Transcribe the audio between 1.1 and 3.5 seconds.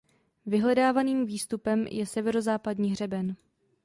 výstupem je severozápadní hřeben.